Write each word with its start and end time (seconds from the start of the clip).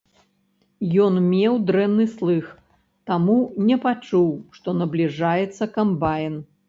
Ён 1.07 1.19
меў 1.33 1.59
дрэнны 1.67 2.05
слых, 2.15 2.45
таму 3.09 3.35
не 3.67 3.77
пачуў, 3.87 4.29
што 4.59 4.67
набліжаецца 4.79 5.69
камбайн. 5.77 6.35